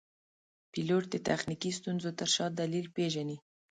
[0.71, 3.37] پیلوټ د تخنیکي ستونزو تر شا دلیل پېژني.